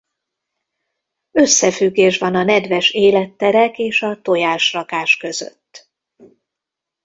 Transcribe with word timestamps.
Összefüggés 1.31 2.17
van 2.17 2.35
a 2.35 2.43
nedves 2.43 2.91
életterek 2.91 3.77
és 3.79 4.01
a 4.01 4.21
tojásrakás 4.21 5.17
között. 5.17 5.89